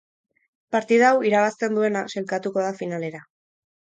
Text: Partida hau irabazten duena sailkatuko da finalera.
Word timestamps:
Partida 0.75 1.09
hau 1.11 1.19
irabazten 1.31 1.75
duena 1.79 2.01
sailkatuko 2.13 2.65
da 2.65 2.73
finalera. 2.81 3.23